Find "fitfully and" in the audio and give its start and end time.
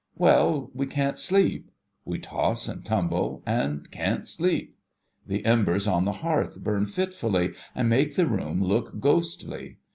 6.87-7.87